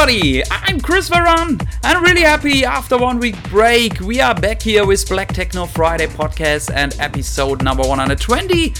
Everybody! 0.00 0.42
I'm 0.50 0.80
Chris 0.80 1.10
Veron. 1.10 1.60
And 1.60 1.68
I'm 1.82 2.02
really 2.02 2.22
happy 2.22 2.64
after 2.64 2.96
one 2.96 3.18
week 3.18 3.36
break. 3.50 4.00
We 4.00 4.18
are 4.20 4.34
back 4.34 4.62
here 4.62 4.86
with 4.86 5.06
Black 5.06 5.28
Techno 5.28 5.66
Friday 5.66 6.06
podcast 6.06 6.72
and 6.74 6.96
episode 6.98 7.62
number 7.62 7.82
120. 7.86 8.72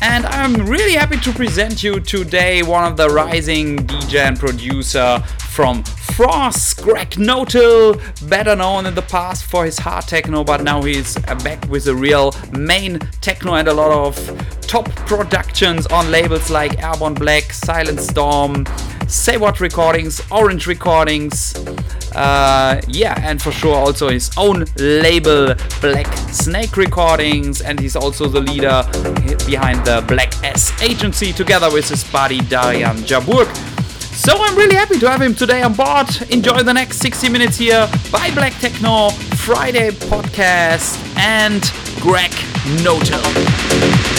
And 0.00 0.24
I'm 0.24 0.54
really 0.66 0.94
happy 0.94 1.18
to 1.18 1.32
present 1.32 1.82
you 1.82 2.00
today 2.00 2.62
one 2.62 2.90
of 2.90 2.96
the 2.96 3.10
rising 3.10 3.76
DJ 3.78 4.20
and 4.20 4.38
producer 4.38 5.22
from 5.38 5.82
France, 6.16 6.74
Greg 6.74 7.10
Notill, 7.18 8.00
better 8.28 8.54
known 8.54 8.86
in 8.86 8.94
the 8.94 9.02
past 9.02 9.46
for 9.46 9.64
his 9.64 9.80
hard 9.80 10.06
techno, 10.06 10.44
but 10.44 10.62
now 10.62 10.80
he's 10.80 11.16
back 11.42 11.66
with 11.68 11.88
a 11.88 11.94
real 11.94 12.32
main 12.52 13.00
techno 13.20 13.54
and 13.54 13.66
a 13.66 13.74
lot 13.74 13.90
of 13.90 14.16
top 14.60 14.88
productions 15.06 15.88
on 15.88 16.12
labels 16.12 16.50
like 16.50 16.80
Airborne 16.80 17.14
Black, 17.14 17.52
Silent 17.52 17.98
Storm, 17.98 18.64
Say 19.08 19.38
What 19.38 19.58
Recordings, 19.58 20.20
Orange 20.30 20.68
Recordings. 20.68 21.56
Uh, 22.14 22.80
yeah, 22.86 23.20
and 23.24 23.42
for 23.42 23.50
sure 23.50 23.74
also 23.74 24.08
his 24.08 24.30
own 24.36 24.66
label, 24.76 25.56
Black 25.80 26.06
Snake 26.28 26.76
Recordings, 26.76 27.60
and 27.60 27.80
he's 27.80 27.96
also 27.96 28.28
the 28.28 28.40
leader 28.40 28.84
behind 29.46 29.84
the 29.84 30.04
Black 30.06 30.32
S 30.44 30.80
Agency 30.80 31.32
together 31.32 31.72
with 31.72 31.88
his 31.88 32.04
buddy 32.04 32.38
Darian 32.42 32.98
Jaburg. 32.98 33.73
So 34.14 34.32
I'm 34.38 34.56
really 34.56 34.76
happy 34.76 34.98
to 35.00 35.10
have 35.10 35.20
him 35.20 35.34
today 35.34 35.62
on 35.62 35.74
board. 35.74 36.06
Enjoy 36.30 36.62
the 36.62 36.72
next 36.72 36.98
60 36.98 37.28
minutes 37.28 37.56
here 37.56 37.88
by 38.12 38.30
Black 38.32 38.54
Techno 38.60 39.10
Friday 39.10 39.90
podcast 39.90 40.96
and 41.18 41.62
Greg 42.00 42.30
Notill. 42.82 44.13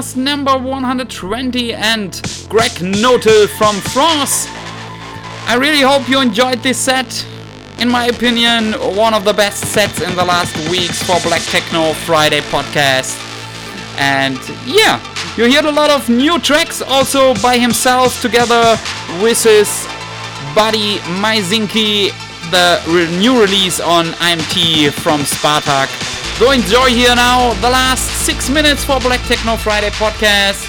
Podcast 0.00 0.16
number 0.16 0.56
120 0.56 1.74
and 1.74 2.12
Greg 2.48 2.70
Notill 2.80 3.46
from 3.58 3.76
France. 3.92 4.46
I 5.46 5.58
really 5.60 5.82
hope 5.82 6.08
you 6.08 6.22
enjoyed 6.22 6.62
this 6.62 6.78
set. 6.78 7.26
In 7.78 7.88
my 7.90 8.06
opinion, 8.06 8.72
one 8.96 9.12
of 9.12 9.24
the 9.24 9.34
best 9.34 9.62
sets 9.66 10.00
in 10.00 10.16
the 10.16 10.24
last 10.24 10.56
weeks 10.70 11.02
for 11.02 11.20
Black 11.20 11.42
Techno 11.42 11.92
Friday 11.92 12.40
podcast. 12.40 13.14
And 13.98 14.38
yeah, 14.66 15.00
you 15.36 15.52
heard 15.52 15.66
a 15.66 15.70
lot 15.70 15.90
of 15.90 16.08
new 16.08 16.38
tracks 16.38 16.80
also 16.80 17.34
by 17.42 17.58
himself 17.58 18.22
together 18.22 18.78
with 19.22 19.42
his 19.44 19.68
buddy 20.54 20.96
MiSiNKi, 21.20 22.08
the 22.50 22.80
re- 22.88 23.18
new 23.18 23.38
release 23.38 23.80
on 23.80 24.06
IMT 24.06 24.92
from 24.92 25.20
Spartak. 25.20 25.90
Go 26.40 26.52
enjoy 26.52 26.88
here 26.88 27.14
now 27.14 27.52
the 27.60 27.68
last 27.68 28.09
six 28.30 28.48
minutes 28.48 28.84
for 28.84 29.00
Black 29.00 29.20
Techno 29.22 29.56
Friday 29.56 29.90
podcast 29.90 30.68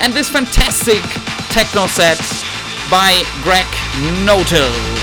and 0.00 0.12
this 0.12 0.28
fantastic 0.30 1.02
techno 1.50 1.88
set 1.88 2.18
by 2.88 3.24
Greg 3.42 3.66
Notill. 4.24 4.99